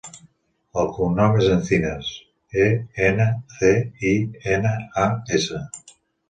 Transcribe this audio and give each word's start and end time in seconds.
El 0.83 0.87
cognom 0.93 1.35
és 1.41 1.49
Encinas: 1.55 2.09
e, 2.63 2.65
ena, 3.09 3.27
ce, 3.59 3.71
i, 4.13 4.15
ena, 4.57 4.73
a, 5.05 5.05
essa. 5.39 5.63